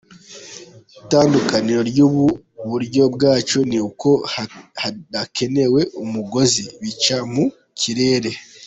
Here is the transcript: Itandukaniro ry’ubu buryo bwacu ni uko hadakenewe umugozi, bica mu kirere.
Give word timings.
Itandukaniro 1.01 1.81
ry’ubu 1.89 2.25
buryo 2.69 3.03
bwacu 3.15 3.57
ni 3.69 3.77
uko 3.87 4.09
hadakenewe 4.81 5.81
umugozi, 6.03 6.63
bica 6.81 7.17
mu 7.33 7.45
kirere. 7.79 8.31